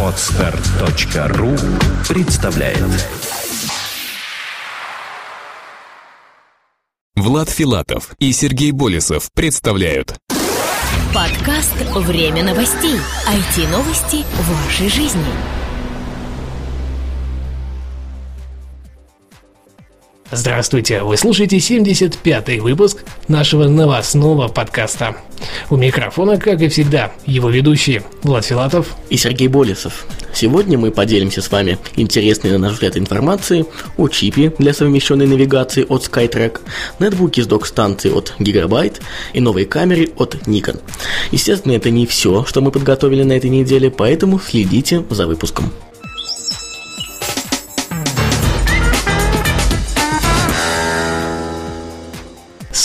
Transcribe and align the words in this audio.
Отстар.ру 0.00 1.56
представляет 2.08 2.78
Влад 7.16 7.50
Филатов 7.50 8.14
и 8.20 8.32
Сергей 8.32 8.70
Болесов 8.70 9.28
представляют 9.34 10.14
Подкаст 11.12 11.74
«Время 11.96 12.44
новостей». 12.44 12.94
IT-новости 13.26 14.24
вашей 14.38 14.88
жизни. 14.88 15.24
Здравствуйте, 20.30 21.02
вы 21.02 21.16
слушаете 21.16 21.56
75-й 21.56 22.60
выпуск 22.60 23.04
нашего 23.28 23.68
новостного 23.68 24.48
подкаста. 24.48 25.16
У 25.70 25.76
микрофона, 25.76 26.38
как 26.38 26.60
и 26.62 26.68
всегда, 26.68 27.12
его 27.26 27.50
ведущие 27.50 28.02
Влад 28.22 28.44
Филатов 28.44 28.96
и 29.10 29.16
Сергей 29.16 29.48
Болесов. 29.48 30.06
Сегодня 30.32 30.76
мы 30.78 30.90
поделимся 30.90 31.42
с 31.42 31.50
вами 31.50 31.78
интересной, 31.96 32.50
на 32.52 32.58
наш 32.58 32.72
взгляд, 32.74 32.96
информацией 32.96 33.66
о 33.96 34.08
чипе 34.08 34.52
для 34.58 34.74
совмещенной 34.74 35.26
навигации 35.26 35.86
от 35.88 36.02
Skytrack, 36.02 36.60
нетбуке 36.98 37.42
с 37.42 37.46
док-станцией 37.46 38.14
от 38.14 38.34
Gigabyte 38.38 39.00
и 39.32 39.40
новой 39.40 39.64
камере 39.64 40.10
от 40.16 40.34
Nikon. 40.46 40.80
Естественно, 41.30 41.72
это 41.72 41.90
не 41.90 42.06
все, 42.06 42.44
что 42.44 42.60
мы 42.60 42.70
подготовили 42.70 43.22
на 43.22 43.32
этой 43.32 43.50
неделе, 43.50 43.90
поэтому 43.90 44.40
следите 44.40 45.04
за 45.10 45.26
выпуском. 45.26 45.72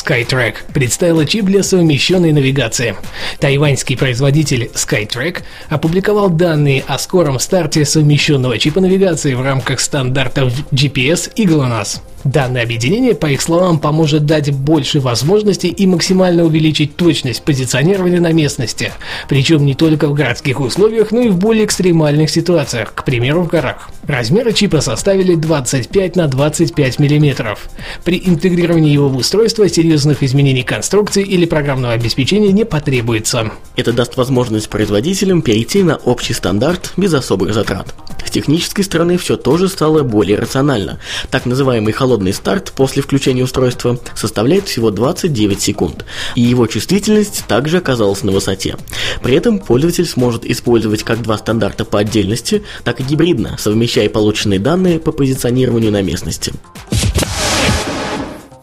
Skytrack 0.10 0.56
представила 0.74 1.24
чип 1.24 1.46
для 1.46 1.62
совмещенной 1.62 2.32
навигации. 2.32 2.96
Тайваньский 3.40 3.96
производитель 3.96 4.72
Skytrack 4.74 5.44
опубликовал 5.70 6.32
данные 6.32 6.84
о 6.88 6.98
скором 6.98 7.40
старте 7.40 7.86
совмещенного 7.86 8.58
чипа 8.58 8.82
навигации 8.82 9.36
в 9.36 9.42
рамках 9.44 9.80
стандартов 9.80 10.52
GPS 10.72 11.32
и 11.36 11.46
GLONASS. 11.46 12.02
Данное 12.24 12.64
объединение, 12.64 13.16
по 13.16 13.28
их 13.28 13.42
словам, 13.42 13.80
поможет 13.80 14.26
дать 14.26 14.52
больше 14.52 15.00
возможностей 15.00 15.70
и 15.70 15.88
максимально 15.88 16.44
увеличить 16.44 16.98
точность 16.98 17.44
позиционирования 17.44 18.20
на 18.20 18.34
местности, 18.34 18.92
причем 19.30 19.66
не 19.66 19.74
только 19.74 20.08
в 20.08 20.14
городских 20.14 20.60
условиях, 20.60 21.12
но 21.12 21.22
и 21.22 21.30
в 21.30 21.38
более 21.38 21.64
экстремальных 21.64 22.30
ситуациях, 22.30 22.94
к 22.94 23.06
примеру 23.06 23.44
в 23.44 23.48
горах. 23.48 23.90
Размеры 24.06 24.52
чипа 24.52 24.82
составили 24.82 25.36
25 25.36 26.16
на 26.18 26.28
25 26.28 27.00
мм. 27.00 27.58
При 28.04 28.22
интегрировании 28.26 28.92
его 28.92 29.08
в 29.08 29.16
устройство 29.16 29.70
серьезных 30.00 30.24
изменений 30.24 30.64
конструкции 30.64 31.24
или 31.24 31.46
программного 31.46 31.94
обеспечения 31.94 32.54
не 32.54 32.64
потребуется. 32.64 33.52
Это 33.76 33.92
даст 33.92 34.16
возможность 34.16 34.70
производителям 34.70 35.42
перейти 35.42 35.84
на 35.84 35.98
общий 35.98 36.32
стандарт 36.32 36.94
без 36.96 37.14
особых 37.14 37.54
затрат. 37.54 37.94
С 38.26 38.32
технической 38.32 38.86
стороны 38.86 39.18
все 39.18 39.36
тоже 39.36 39.68
стало 39.68 40.04
более 40.04 40.38
рационально. 40.38 41.00
Так 41.30 41.46
называемый 41.46 41.92
холодный 41.92 42.32
старт 42.32 42.72
после 42.74 43.02
включения 43.02 43.44
устройства 43.44 44.00
составляет 44.16 44.70
всего 44.70 44.90
29 44.90 45.62
секунд, 45.62 46.06
и 46.36 46.42
его 46.42 46.66
чувствительность 46.68 47.44
также 47.48 47.78
оказалась 47.78 48.24
на 48.24 48.32
высоте. 48.32 48.78
При 49.22 49.36
этом 49.36 49.60
пользователь 49.60 50.06
сможет 50.06 50.46
использовать 50.46 51.04
как 51.04 51.22
два 51.22 51.38
стандарта 51.38 51.84
по 51.84 52.00
отдельности, 52.00 52.64
так 52.86 53.02
и 53.02 53.04
гибридно, 53.04 53.58
совмещая 53.60 54.08
полученные 54.08 54.60
данные 54.60 55.00
по 55.00 55.12
позиционированию 55.12 55.92
на 55.92 56.02
местности. 56.02 56.54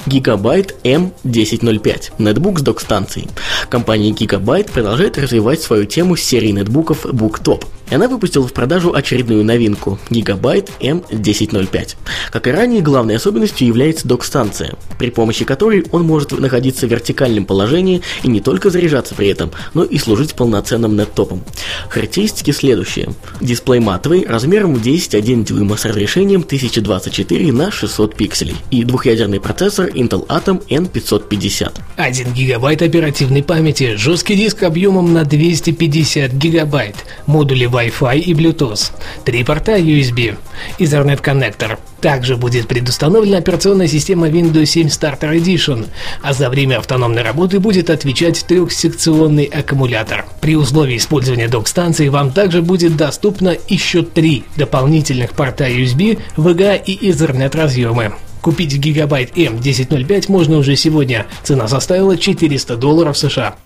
Gigabyte 0.07 0.75
M1005– 0.85 2.12
нетбук 2.19 2.61
с 2.61 2.62
док-станцией. 2.62 3.29
Компания 3.69 4.11
Gigabyte 4.11 4.71
продолжает 4.73 5.19
развивать 5.19 5.61
свою 5.61 5.85
тему 5.85 6.17
серии 6.17 6.51
нетбуков 6.53 7.07
BookTop– 7.07 7.65
она 7.95 8.09
выпустила 8.09 8.47
в 8.47 8.53
продажу 8.53 8.95
очередную 8.95 9.45
новинку– 9.45 9.98
Gigabyte 10.11 10.70
M1005. 10.81 11.97
Как 12.31 12.47
и 12.47 12.51
ранее, 12.51 12.83
главной 12.83 13.17
особенностью 13.17 13.67
является 13.67 14.08
док-станция, 14.08 14.74
при 14.98 15.11
помощи 15.11 15.45
которой 15.45 15.85
он 15.92 16.02
может 16.05 16.33
находиться 16.33 16.86
в 16.86 16.91
вертикальном 16.91 17.45
положении 17.45 18.02
и 18.23 18.29
не 18.29 18.41
только 18.41 18.70
заряжаться 18.70 19.14
при 19.14 19.29
этом, 19.29 19.51
но 19.74 19.85
и 19.85 19.98
служить 19.98 20.35
полноценным 20.35 20.97
нет-топом. 20.97 21.42
Характеристики 21.89 22.51
следующие. 22.51 23.14
Дисплей 23.41 23.80
матовый, 23.80 24.27
размером 24.27 24.74
10,1 24.74 25.45
дюйма 25.45 25.77
с 25.77 25.85
разрешением 25.85 26.41
1024 26.41 27.53
на 27.53 27.70
600 27.70 28.17
пикселей 28.17 28.57
и 28.70 28.85
двухъядерный 28.85 29.41
процессор 29.41 29.89
Intel 29.89 30.27
Atom 30.27 30.63
N550. 30.68 31.73
1 31.97 32.33
гигабайт 32.33 32.83
оперативной 32.83 33.42
памяти, 33.42 33.97
жесткий 33.97 34.35
диск 34.35 34.63
объемом 34.63 35.13
на 35.13 35.24
250 35.24 36.33
гигабайт, 36.33 36.97
модули 37.27 37.67
Wi-Fi 37.77 38.19
и 38.20 38.33
Bluetooth, 38.33 38.91
три 39.25 39.45
порта 39.45 39.79
USB, 39.79 40.37
Ethernet 40.79 41.20
коннектор. 41.20 41.79
Также 42.01 42.37
будет 42.37 42.69
предустановлена 42.69 43.39
операционная 43.39 43.87
система 43.87 44.29
Windows 44.29 44.67
7 44.67 44.87
Starter 44.87 45.37
Edition, 45.37 45.86
а 46.23 46.33
за 46.33 46.48
время 46.48 46.79
автономной 46.79 47.23
работы 47.23 47.61
будет 47.61 47.91
отвечать 47.91 48.45
трехсекционный 48.47 49.45
аккумулятор. 49.45 50.25
При 50.41 50.57
условии 50.57 50.97
использования 50.97 51.48
док-станции 51.48 52.09
вам 52.09 52.33
также 52.33 52.63
будет 52.63 52.97
доступно 52.97 53.57
еще 53.69 54.03
три 54.03 54.45
дополнительных 54.57 55.33
порта 55.33 55.69
USB, 55.69 56.19
VGA 56.36 56.83
и 56.83 57.11
Ethernet 57.11 57.57
разъемы. 57.57 58.13
Купить 58.41 58.77
гигабайт 58.77 59.36
M1005 59.36 60.27
можно 60.29 60.59
уже 60.59 60.77
сегодня. 60.77 61.27
Цена 61.42 61.67
составила 61.67 62.17
400 62.17 62.77
долларов 62.77 63.19
США. 63.19 63.57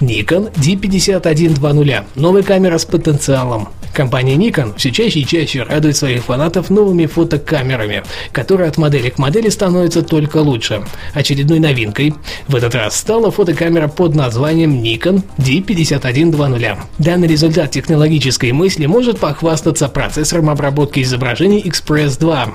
Nikon 0.00 0.52
D5120. 0.54 2.04
Новая 2.14 2.42
камера 2.42 2.78
с 2.78 2.84
потенциалом. 2.84 3.68
Компания 3.98 4.36
Nikon 4.36 4.76
все 4.76 4.92
чаще 4.92 5.20
и 5.20 5.26
чаще 5.26 5.64
радует 5.64 5.96
своих 5.96 6.22
фанатов 6.22 6.70
новыми 6.70 7.06
фотокамерами, 7.06 8.04
которые 8.30 8.68
от 8.68 8.78
модели 8.78 9.10
к 9.10 9.18
модели 9.18 9.48
становятся 9.48 10.02
только 10.02 10.36
лучше. 10.36 10.84
Очередной 11.14 11.58
новинкой 11.58 12.14
в 12.46 12.54
этот 12.54 12.76
раз 12.76 12.96
стала 12.96 13.32
фотокамера 13.32 13.88
под 13.88 14.14
названием 14.14 14.80
Nikon 14.80 15.22
D5120. 15.38 16.78
Данный 16.98 17.26
результат 17.26 17.72
технологической 17.72 18.52
мысли 18.52 18.86
может 18.86 19.18
похвастаться 19.18 19.88
процессором 19.88 20.50
обработки 20.50 21.00
изображений 21.00 21.60
Express 21.60 22.20
2, 22.20 22.50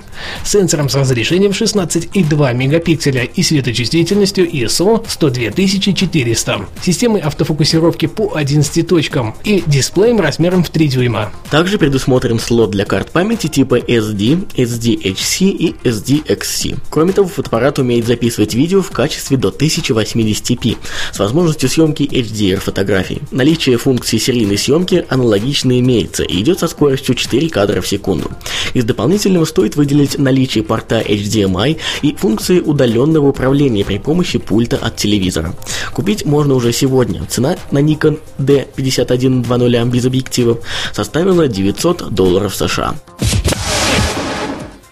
сенсором 0.45 0.87
с 0.87 0.95
разрешением 0.95 1.51
16,2 1.51 2.53
мегапикселя 2.53 3.23
и 3.23 3.43
светочувствительностью 3.43 4.49
ISO 4.49 5.05
102400, 5.05 6.61
системой 6.81 7.19
автофокусировки 7.33 8.05
по 8.05 8.35
11 8.35 8.87
точкам 8.87 9.35
и 9.43 9.63
дисплеем 9.65 10.19
размером 10.19 10.63
в 10.63 10.69
3 10.69 10.87
дюйма. 10.87 11.31
Также 11.49 11.77
предусмотрен 11.77 12.39
слот 12.39 12.71
для 12.71 12.85
карт 12.85 13.11
памяти 13.11 13.47
типа 13.47 13.79
SD, 13.79 14.53
SDHC 14.55 15.49
и 15.49 15.75
SDXC. 15.83 16.77
Кроме 16.89 17.13
того, 17.13 17.27
фотоаппарат 17.27 17.79
умеет 17.79 18.05
записывать 18.05 18.53
видео 18.53 18.81
в 18.81 18.91
качестве 18.91 19.37
до 19.37 19.49
1080p 19.49 20.77
с 21.11 21.19
возможностью 21.19 21.69
съемки 21.69 22.03
HDR 22.03 22.57
фотографий. 22.57 23.21
Наличие 23.31 23.77
функции 23.77 24.17
серийной 24.17 24.57
съемки 24.57 25.05
аналогично 25.09 25.79
имеется 25.79 26.23
и 26.23 26.39
идет 26.39 26.59
со 26.59 26.67
скоростью 26.67 27.15
4 27.15 27.49
кадра 27.49 27.81
в 27.81 27.87
секунду. 27.87 28.31
Из 28.73 28.83
дополнительного 28.83 29.45
стоит 29.45 29.75
выделить 29.75 30.19
наличие 30.19 30.63
порта 30.63 31.01
HDMI 31.01 31.77
и 32.03 32.15
функции 32.15 32.59
удаленного 32.59 33.29
управления 33.29 33.83
при 33.83 33.97
помощи 33.97 34.37
пульта 34.37 34.77
от 34.77 34.97
телевизора. 34.97 35.55
Купить 35.93 36.25
можно 36.25 36.53
уже 36.53 36.71
сегодня. 36.73 37.22
Цена 37.29 37.55
на 37.71 37.79
Nikon 37.79 38.19
D5120 38.39 39.89
без 39.89 40.05
объективов 40.05 40.57
составила 40.93 41.47
900 41.47 42.09
долларов 42.09 42.55
США. 42.55 42.95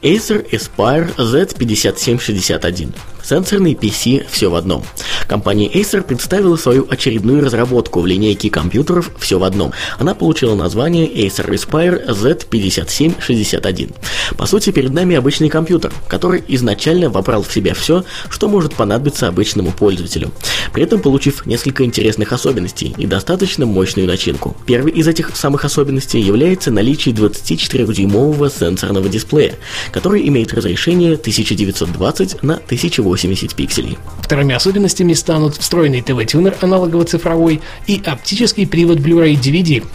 Acer 0.02 0.50
Aspire 0.52 1.16
Z5761 1.16 2.94
Сенсорный 3.24 3.74
PC 3.74 4.26
все 4.30 4.50
в 4.50 4.56
одном. 4.56 4.84
Компания 5.28 5.70
Acer 5.70 6.02
представила 6.02 6.56
свою 6.56 6.88
очередную 6.90 7.44
разработку 7.44 8.02
в 8.02 8.06
линейке 8.06 8.50
компьютеров 8.50 9.12
все 9.20 9.40
в 9.40 9.44
одном. 9.44 9.72
Она 10.00 10.16
получила 10.16 10.56
название 10.56 11.08
Acer 11.08 11.50
Aspire 11.50 12.08
Z5761. 12.08 13.94
По 14.36 14.46
сути, 14.46 14.72
перед 14.72 14.92
нами 14.92 15.16
обычный 15.16 15.50
компьютер, 15.50 15.94
который 16.08 16.44
изначально 16.48 17.10
вобрал 17.10 17.44
в 17.44 17.54
себя 17.54 17.74
все, 17.74 18.04
что 18.30 18.50
может 18.50 18.76
понадобиться 18.76 19.28
обычному 19.28 19.72
пользователю, 19.72 20.32
при 20.74 20.84
этом 20.84 21.00
получив 21.00 21.46
несколько 21.46 21.86
интересных 21.86 22.34
особенностей 22.34 22.94
и 22.98 23.06
достаточно 23.06 23.66
мощную 23.66 24.08
начинку. 24.08 24.56
Первый 24.66 24.92
из 24.94 25.08
этих 25.08 25.36
самых 25.36 25.64
особенностей 25.66 26.20
является 26.20 26.72
наличие 26.72 27.16
24-дюймового 27.16 28.52
сенсорного 28.52 29.08
дисплея, 29.08 29.56
который 29.92 30.28
имеет 30.28 30.54
разрешение 30.54 31.14
1920 31.14 32.44
на 32.44 32.56
1080 32.56 33.11
1080 33.12 33.56
пикселей. 33.56 33.98
Вторыми 34.22 34.56
особенностями 34.56 35.14
станут 35.14 35.58
встроенный 35.58 36.02
ТВ-тюнер 36.02 36.56
аналогово-цифровой 36.62 37.62
и 37.88 38.02
оптический 38.06 38.66
привод 38.68 39.00
Blu-ray 39.00 39.36
DVD. 39.36 39.86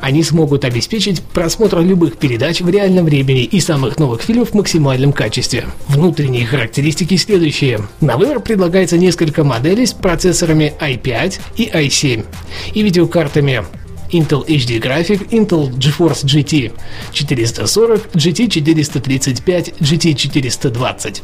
Они 0.00 0.22
смогут 0.22 0.64
обеспечить 0.64 1.22
просмотр 1.22 1.80
любых 1.80 2.16
передач 2.18 2.60
в 2.60 2.68
реальном 2.68 3.04
времени 3.04 3.44
и 3.44 3.60
самых 3.60 3.98
новых 3.98 4.22
фильмов 4.22 4.50
в 4.50 4.54
максимальном 4.54 5.12
качестве. 5.12 5.66
Внутренние 5.88 6.46
характеристики 6.46 7.16
следующие. 7.16 7.80
На 8.00 8.16
выбор 8.16 8.40
предлагается 8.40 8.98
несколько 8.98 9.44
моделей 9.44 9.86
с 9.86 9.92
процессорами 9.92 10.74
i5 10.80 11.40
и 11.56 11.68
i7 11.68 12.24
и 12.74 12.82
видеокартами 12.82 13.64
Intel 14.12 14.46
HD 14.46 14.80
Graphic, 14.80 15.28
Intel 15.30 15.70
GeForce 15.70 16.24
GT 16.24 16.72
440, 17.12 18.06
GT 18.14 18.48
435, 18.48 19.74
GT 19.80 20.14
420. 20.14 21.22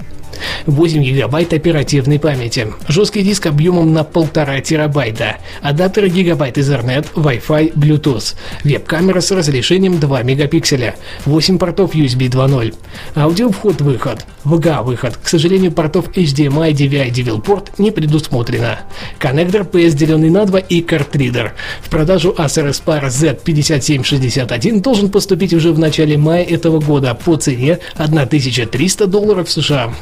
8 0.66 1.02
гигабайт 1.02 1.52
оперативной 1.52 2.19
памяти, 2.19 2.69
жесткий 2.88 3.22
диск 3.22 3.46
объемом 3.46 3.92
на 3.92 4.00
1,5 4.00 4.62
терабайта, 4.62 5.36
адаптер 5.62 6.08
гигабайт 6.08 6.58
Ethernet, 6.58 7.06
Wi-Fi, 7.14 7.75
Bluetooth, 7.75 8.34
веб-камера 8.64 9.20
с 9.20 9.31
разрешением 9.31 9.98
2 10.00 10.22
мегапикселя, 10.22 10.94
8 11.25 11.58
портов 11.58 11.94
USB 11.94 12.28
2.0, 12.28 12.75
аудио 13.14 13.50
вход-выход, 13.50 14.25
VGA-выход, 14.44 15.17
к 15.17 15.29
сожалению, 15.29 15.73
портов 15.73 16.08
HDMI, 16.08 16.73
DVI, 16.73 17.11
DVL-порт 17.11 17.79
не 17.79 17.91
предусмотрено, 17.91 18.81
коннектор 19.19 19.62
PS, 19.62 19.93
деленный 19.93 20.31
на 20.31 20.44
2 20.44 20.58
и 20.61 20.81
картридер. 20.82 21.55
В 21.82 21.91
продажу 21.91 22.35
Acer 22.37 22.69
Aspire 22.70 23.08
Z5761 23.08 24.81
должен 24.81 25.11
поступить 25.11 25.55
уже 25.55 25.73
в 25.73 25.79
начале 25.79 26.17
мая 26.19 26.44
этого 26.44 26.81
года 26.81 27.14
по 27.14 27.37
цене 27.37 27.79
1300 27.96 29.06
долларов 29.06 29.50
США. 29.50 29.93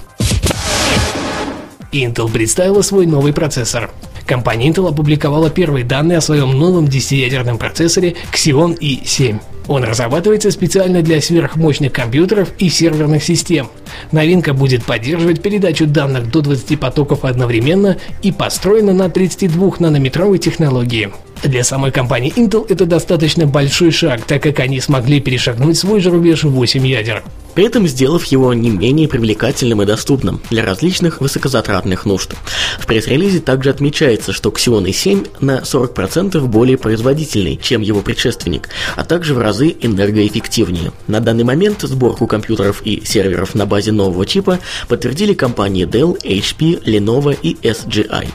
Intel 1.93 2.31
представила 2.33 2.83
свой 2.83 3.07
новый 3.07 3.33
процессор. 3.33 3.91
Компания 4.27 4.71
Intel 4.71 4.89
опубликовала 4.89 5.51
первые 5.51 5.85
данные 5.85 6.19
о 6.19 6.23
своем 6.23 6.59
новом 6.59 6.87
10-ядерном 6.87 7.59
процессоре 7.59 8.17
Xeon 8.33 8.79
i7. 8.79 9.41
Он 9.69 9.85
разрабатывается 9.85 10.51
специально 10.51 11.03
для 11.03 11.21
сверхмощных 11.21 11.93
компьютеров 11.93 12.53
и 12.59 12.69
серверных 12.69 13.23
систем. 13.23 13.69
Новинка 14.11 14.55
будет 14.55 14.85
поддерживать 14.85 15.43
передачу 15.43 15.87
данных 15.87 16.31
до 16.31 16.41
20 16.41 16.79
потоков 16.79 17.25
одновременно 17.25 17.97
и 18.23 18.33
построена 18.33 18.93
на 18.93 19.07
32-нанометровой 19.07 20.39
технологии. 20.39 21.13
Для 21.43 21.65
самой 21.65 21.91
компании 21.91 22.33
Intel 22.37 22.67
это 22.69 22.87
достаточно 22.87 23.47
большой 23.47 23.91
шаг, 23.91 24.23
так 24.23 24.43
как 24.43 24.61
они 24.61 24.81
смогли 24.81 25.21
перешагнуть 25.21 25.79
свой 25.79 26.01
же 26.01 26.11
рубеж 26.11 26.45
8 26.45 26.87
ядер 26.87 27.23
при 27.55 27.65
этом 27.65 27.87
сделав 27.87 28.25
его 28.27 28.53
не 28.55 28.71
менее 28.71 29.09
привлекательным 29.09 29.83
и 29.83 29.87
доступным 29.87 30.41
для 30.51 30.65
различных 30.65 31.21
высокозатратных 31.21 32.05
нужд. 32.05 32.35
В 32.79 32.87
пресс-релизе 32.87 33.41
также 33.41 33.71
отмечается, 33.71 34.33
что 34.33 34.51
Xeon 34.51 34.85
i7 34.85 35.29
на 35.41 35.59
40% 35.61 36.41
более 36.47 36.79
производительный, 36.79 37.59
чем 37.63 37.83
его 37.83 38.01
предшественник, 38.03 38.69
а 38.97 39.05
также 39.05 39.35
в 39.35 39.39
разы 39.39 39.75
энергоэффективнее. 39.81 40.93
На 41.07 41.21
данный 41.21 41.45
момент 41.45 41.83
сборку 41.83 42.27
компьютеров 42.27 42.83
и 42.85 43.03
серверов 43.05 43.55
на 43.55 43.67
базе 43.67 43.93
нового 43.93 44.27
чипа 44.27 44.59
подтвердили 44.89 45.35
компании 45.35 45.87
Dell, 45.87 46.21
HP, 46.23 46.85
Lenovo 46.85 47.37
и 47.41 47.55
SGI. 47.63 48.29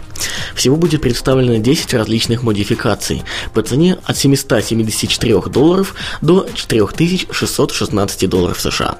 Всего 0.55 0.75
будет 0.75 1.01
представлено 1.01 1.57
10 1.57 1.93
различных 1.93 2.43
модификаций 2.43 3.23
по 3.53 3.61
цене 3.61 3.97
от 4.03 4.17
774 4.17 5.41
долларов 5.49 5.95
до 6.21 6.47
4616 6.53 8.29
долларов 8.29 8.59
США. 8.59 8.97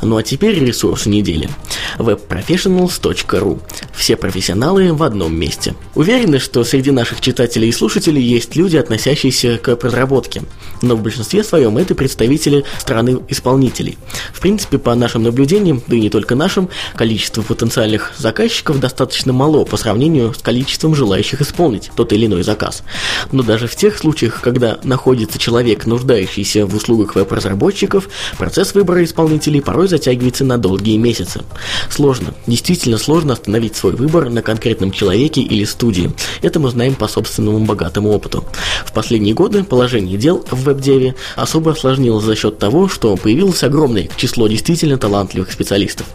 Ну 0.00 0.16
а 0.16 0.22
теперь 0.22 0.64
ресурсы 0.64 1.08
недели 1.08 1.50
webprofessionals.ru. 1.98 3.60
Все 3.92 4.16
профессионалы 4.16 4.92
в 4.92 5.02
одном 5.02 5.34
месте. 5.34 5.74
Уверены, 5.96 6.38
что 6.38 6.62
среди 6.62 6.92
наших 6.92 7.20
читателей 7.20 7.68
и 7.68 7.72
слушателей 7.72 8.22
есть 8.22 8.54
люди, 8.54 8.76
относящиеся 8.76 9.58
к 9.58 9.76
разработке, 9.82 10.42
но 10.82 10.94
в 10.94 11.02
большинстве 11.02 11.42
своем 11.42 11.76
это 11.78 11.96
представители 11.96 12.64
страны 12.78 13.18
исполнителей. 13.28 13.98
В 14.32 14.40
принципе, 14.40 14.78
по 14.78 14.94
нашим 14.94 15.24
наблюдениям, 15.24 15.82
да 15.88 15.96
и 15.96 16.00
не 16.00 16.10
только 16.10 16.36
нашим, 16.36 16.68
количество 16.94 17.42
потенциальных 17.42 18.12
заказчиков 18.16 18.78
достаточно 18.78 19.32
мало 19.32 19.64
по 19.64 19.76
сравнению 19.76 20.32
с 20.32 20.38
количеством 20.38 20.94
желающих 20.94 21.40
исполнить 21.40 21.90
тот 21.96 22.12
или 22.12 22.26
иной 22.26 22.44
заказ. 22.44 22.84
Но 23.32 23.42
даже 23.42 23.66
в 23.66 23.74
тех 23.74 23.98
случаях, 23.98 24.40
когда 24.42 24.78
находится 24.84 25.38
человек, 25.38 25.86
нуждающийся 25.86 26.66
в 26.66 26.76
услугах 26.76 27.16
веб-разработчиков, 27.16 28.08
процесс 28.38 28.74
выбора 28.74 29.02
исполнителей 29.02 29.60
порой 29.60 29.87
затягивается 29.88 30.44
на 30.44 30.58
долгие 30.58 30.96
месяцы. 30.96 31.42
Сложно, 31.90 32.34
действительно 32.46 32.98
сложно 32.98 33.32
остановить 33.32 33.76
свой 33.76 33.94
выбор 33.94 34.30
на 34.30 34.42
конкретном 34.42 34.90
человеке 34.90 35.40
или 35.40 35.64
студии. 35.64 36.12
Это 36.42 36.60
мы 36.60 36.70
знаем 36.70 36.94
по 36.94 37.08
собственному 37.08 37.60
богатому 37.60 38.10
опыту. 38.10 38.44
В 38.84 38.92
последние 38.92 39.34
годы 39.34 39.64
положение 39.64 40.16
дел 40.16 40.44
в 40.50 40.64
веб-деве 40.64 41.14
особо 41.36 41.72
осложнилось 41.72 42.24
за 42.24 42.36
счет 42.36 42.58
того, 42.58 42.88
что 42.88 43.16
появилось 43.16 43.62
огромное 43.62 44.08
число 44.16 44.48
действительно 44.48 44.98
талантливых 44.98 45.52
специалистов. 45.52 46.06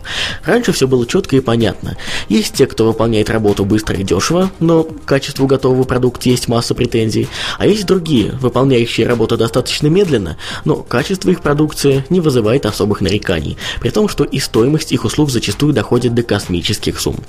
Раньше 0.46 0.72
все 0.72 0.88
было 0.88 1.06
четко 1.06 1.36
и 1.36 1.40
понятно. 1.40 1.98
Есть 2.30 2.54
те, 2.54 2.66
кто 2.66 2.86
выполняет 2.86 3.30
работу 3.30 3.66
быстро 3.66 3.96
и 3.96 4.04
дешево, 4.04 4.52
но 4.60 4.84
к 4.84 5.06
качеству 5.06 5.48
готового 5.48 5.84
продукта 5.84 6.30
есть 6.30 6.48
масса 6.48 6.76
претензий, 6.76 7.28
а 7.58 7.68
есть 7.68 7.86
другие, 7.86 8.32
выполняющие 8.32 9.08
работу 9.08 9.38
достаточно 9.38 9.88
медленно, 9.88 10.38
но 10.66 10.78
качество 10.78 11.30
их 11.30 11.42
продукции 11.42 12.06
не 12.10 12.20
вызывает 12.20 12.66
особых 12.66 13.02
нареканий, 13.02 13.58
при 13.80 13.90
том, 13.90 14.08
что 14.08 14.24
и 14.24 14.40
стоимость 14.40 14.92
их 14.92 15.06
услуг 15.06 15.30
зачастую 15.30 15.74
доходит 15.74 16.14
до 16.14 16.24
космических 16.24 17.00
сумм. 17.00 17.20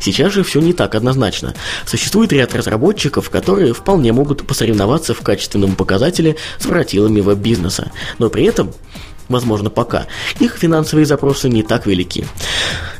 Сейчас 0.00 0.32
же 0.32 0.42
все 0.42 0.60
не 0.60 0.72
так 0.72 0.94
однозначно. 0.94 1.54
Существует 1.86 2.32
ряд 2.32 2.54
разработчиков, 2.54 3.30
которые 3.30 3.72
вполне 3.72 4.12
могут 4.12 4.46
посоревноваться 4.46 5.14
в 5.14 5.20
качественном 5.20 5.76
показателе 5.76 6.36
с 6.58 6.66
воротилами 6.66 7.20
веб-бизнеса, 7.20 7.90
но 8.18 8.30
при 8.30 8.44
этом 8.44 8.72
возможно 9.28 9.70
пока, 9.70 10.06
их 10.40 10.56
финансовые 10.56 11.06
запросы 11.06 11.48
не 11.48 11.62
так 11.62 11.86
велики. 11.86 12.26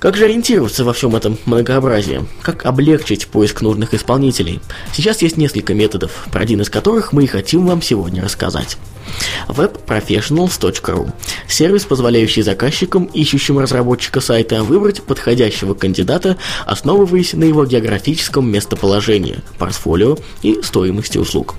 Как 0.00 0.16
же 0.16 0.24
ориентироваться 0.24 0.84
во 0.84 0.92
всем 0.92 1.16
этом 1.16 1.38
многообразии? 1.46 2.26
Как 2.42 2.66
облегчить 2.66 3.26
поиск 3.28 3.62
нужных 3.62 3.94
исполнителей? 3.94 4.60
Сейчас 4.92 5.22
есть 5.22 5.36
несколько 5.36 5.74
методов, 5.74 6.26
про 6.30 6.42
один 6.42 6.60
из 6.60 6.70
которых 6.70 7.12
мы 7.12 7.24
и 7.24 7.28
хотим 7.28 7.66
вам 7.66 7.80
сегодня 7.80 8.22
рассказать 8.22 8.76
webprofessionals.ru– 9.48 11.12
сервис, 11.48 11.84
позволяющий 11.84 12.42
заказчикам, 12.42 13.04
ищущим 13.04 13.58
разработчика 13.58 14.20
сайта, 14.20 14.62
выбрать 14.62 15.02
подходящего 15.02 15.74
кандидата, 15.74 16.36
основываясь 16.66 17.32
на 17.34 17.44
его 17.44 17.64
географическом 17.64 18.50
местоположении, 18.50 19.38
портфолио 19.58 20.16
и 20.42 20.60
стоимости 20.62 21.18
услуг. 21.18 21.54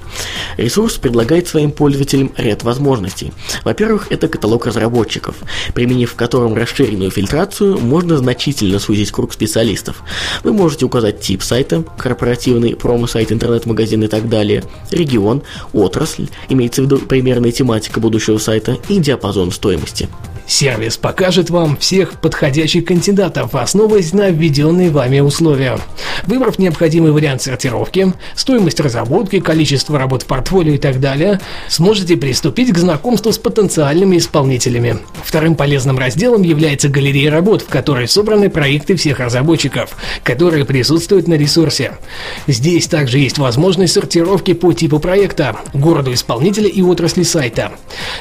Ресурс 0.57 0.95
предлагает 0.95 1.47
своим 1.47 1.71
пользователям 1.71 2.31
ряд 2.37 2.63
возможностей. 2.63 3.33
Во-первых, 3.63 4.07
это 4.11 4.27
каталог 4.27 4.54
разработчиков, 4.65 5.35
применив 5.73 6.11
в 6.11 6.15
котором 6.15 6.55
расширенную 6.55 7.11
фильтрацию, 7.11 7.77
можно 7.77 8.17
значительно 8.17 8.79
сузить 8.79 9.11
круг 9.11 9.33
специалистов. 9.33 10.03
Вы 10.43 10.51
можете 10.51 10.85
указать 10.85 11.21
тип 11.21 11.41
сайта, 11.41 11.83
корпоративный, 11.97 12.75
промо-сайт, 12.75 13.31
интернет-магазин 13.31 14.03
и 14.03 14.07
так 14.07 14.27
далее, 14.29 14.63
регион, 14.91 15.43
отрасль, 15.73 16.27
имеется 16.49 16.81
в 16.81 16.85
виду 16.85 16.97
примерно 16.97 17.45
популярная 17.45 17.51
тематика 17.51 17.99
будущего 17.99 18.37
сайта 18.37 18.77
и 18.89 18.99
диапазон 18.99 19.51
стоимости. 19.51 20.09
Сервис 20.47 20.97
покажет 20.97 21.49
вам 21.49 21.75
всех 21.77 22.19
подходящих 22.19 22.85
кандидатов, 22.85 23.55
основываясь 23.55 24.13
на 24.13 24.29
введенные 24.29 24.91
вами 24.91 25.19
условия. 25.19 25.79
Выбрав 26.27 26.59
необходимый 26.59 27.11
вариант 27.11 27.41
сортировки, 27.41 28.13
стоимость 28.35 28.79
разработки, 28.79 29.39
количество 29.39 29.97
работ 29.97 30.23
в 30.23 30.25
портфолио 30.27 30.73
и 30.75 30.77
так 30.77 30.99
далее, 30.99 31.39
сможете 31.67 32.15
приступить 32.15 32.71
к 32.71 32.77
знакомству 32.77 33.31
с 33.31 33.37
потенциальными 33.37 34.17
исполнителями. 34.17 34.99
Вторым 35.23 35.55
полезным 35.55 35.97
разделом 35.97 36.43
является 36.43 36.89
галерея 36.89 37.31
работ, 37.31 37.63
в 37.63 37.67
которой 37.67 38.07
собраны 38.07 38.49
проекты 38.49 38.95
всех 38.95 39.19
разработчиков, 39.19 39.95
которые 40.23 40.63
присутствуют 40.65 41.27
на 41.27 41.33
ресурсе. 41.35 41.93
Здесь 42.47 42.87
также 42.87 43.17
есть 43.17 43.39
возможность 43.39 43.93
сортировки 43.93 44.53
по 44.53 44.73
типу 44.73 44.99
проекта, 44.99 45.55
городу 45.73 46.13
исполнителя 46.13 46.67
и 46.67 46.81
отрасли 46.81 47.23
сайта. 47.23 47.71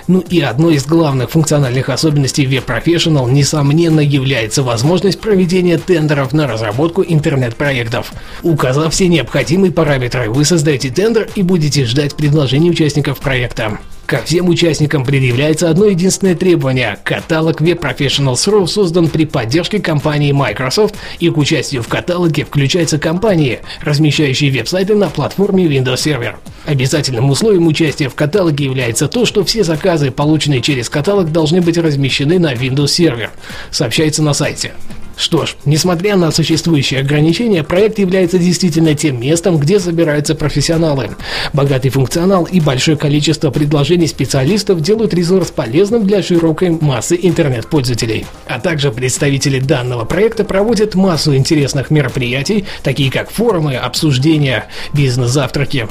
Ну 0.08 0.20
и 0.20 0.40
одной 0.40 0.74
из 0.74 0.86
главных 0.86 1.30
функциональных 1.30 1.88
особенностей 1.90 2.13
особенностей 2.14 2.44
Professional, 2.44 3.30
несомненно, 3.30 4.00
является 4.00 4.62
возможность 4.62 5.20
проведения 5.20 5.78
тендеров 5.78 6.32
на 6.32 6.46
разработку 6.46 7.02
интернет-проектов. 7.06 8.12
Указав 8.42 8.92
все 8.92 9.08
необходимые 9.08 9.72
параметры, 9.72 10.30
вы 10.30 10.44
создаете 10.44 10.90
тендер 10.90 11.28
и 11.34 11.42
будете 11.42 11.84
ждать 11.84 12.14
предложений 12.14 12.70
участников 12.70 13.18
проекта. 13.18 13.78
Ко 14.06 14.20
всем 14.22 14.50
участникам 14.50 15.02
предъявляется 15.02 15.70
одно 15.70 15.86
единственное 15.86 16.34
требование. 16.34 16.98
Каталог 17.04 17.62
Web 17.62 17.80
Professionals.ru 17.80 18.66
создан 18.66 19.08
при 19.08 19.24
поддержке 19.24 19.78
компании 19.78 20.32
Microsoft 20.32 20.94
и 21.20 21.30
к 21.30 21.38
участию 21.38 21.82
в 21.82 21.88
каталоге 21.88 22.44
включаются 22.44 22.98
компании, 22.98 23.60
размещающие 23.80 24.50
веб-сайты 24.50 24.94
на 24.94 25.08
платформе 25.08 25.64
Windows 25.64 25.94
Server. 25.94 26.34
Обязательным 26.66 27.30
условием 27.30 27.66
участия 27.66 28.10
в 28.10 28.14
каталоге 28.14 28.66
является 28.66 29.08
то, 29.08 29.24
что 29.24 29.42
все 29.42 29.64
заказы, 29.64 30.10
полученные 30.10 30.60
через 30.60 30.90
каталог, 30.90 31.32
должны 31.32 31.62
быть 31.62 31.78
размещены 31.78 32.38
на 32.38 32.52
Windows 32.52 32.84
Server, 32.84 33.30
сообщается 33.70 34.22
на 34.22 34.34
сайте. 34.34 34.72
Что 35.16 35.46
ж, 35.46 35.54
несмотря 35.64 36.16
на 36.16 36.30
существующие 36.30 37.00
ограничения, 37.00 37.62
проект 37.62 37.98
является 37.98 38.38
действительно 38.38 38.94
тем 38.94 39.20
местом, 39.20 39.58
где 39.58 39.78
собираются 39.78 40.34
профессионалы. 40.34 41.10
Богатый 41.52 41.90
функционал 41.90 42.44
и 42.44 42.60
большое 42.60 42.96
количество 42.96 43.50
предложений 43.50 44.08
специалистов 44.08 44.80
делают 44.80 45.14
ресурс 45.14 45.50
полезным 45.50 46.06
для 46.06 46.22
широкой 46.22 46.70
массы 46.70 47.18
интернет-пользователей. 47.20 48.26
А 48.46 48.58
также 48.58 48.90
представители 48.90 49.60
данного 49.60 50.04
проекта 50.04 50.44
проводят 50.44 50.94
массу 50.94 51.34
интересных 51.36 51.90
мероприятий, 51.90 52.64
такие 52.82 53.10
как 53.10 53.30
форумы, 53.30 53.76
обсуждения, 53.76 54.66
бизнес-завтраки, 54.92 55.88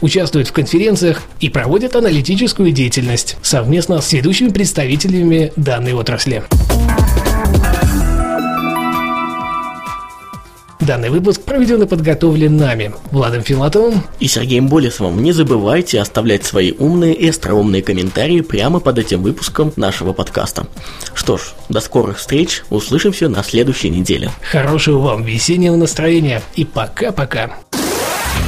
участвуют 0.00 0.48
в 0.48 0.52
конференциях 0.52 1.22
и 1.40 1.48
проводят 1.48 1.96
аналитическую 1.96 2.72
деятельность 2.72 3.36
совместно 3.42 4.00
с 4.00 4.12
ведущими 4.12 4.50
представителями 4.50 5.52
данной 5.56 5.94
отрасли. 5.94 6.44
Данный 10.88 11.10
выпуск 11.10 11.42
проведен 11.42 11.82
и 11.82 11.86
подготовлен 11.86 12.56
нами, 12.56 12.94
Владом 13.10 13.42
Филатовым 13.42 14.02
и 14.20 14.26
Сергеем 14.26 14.68
Болесовым. 14.68 15.22
Не 15.22 15.32
забывайте 15.32 16.00
оставлять 16.00 16.46
свои 16.46 16.72
умные 16.72 17.12
и 17.12 17.28
остроумные 17.28 17.82
комментарии 17.82 18.40
прямо 18.40 18.80
под 18.80 18.98
этим 18.98 19.22
выпуском 19.22 19.70
нашего 19.76 20.14
подкаста. 20.14 20.66
Что 21.12 21.36
ж, 21.36 21.52
до 21.68 21.80
скорых 21.80 22.16
встреч, 22.16 22.62
услышимся 22.70 23.28
на 23.28 23.44
следующей 23.44 23.90
неделе. 23.90 24.30
Хорошего 24.50 25.00
вам 25.00 25.24
весеннего 25.24 25.76
настроения 25.76 26.40
и 26.56 26.64
пока-пока. 26.64 27.58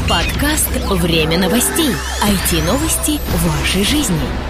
Подкаст 0.09 0.71
«Время 0.89 1.39
новостей». 1.39 1.91
IT-новости 2.23 3.21
вашей 3.45 3.85
жизни. 3.85 4.50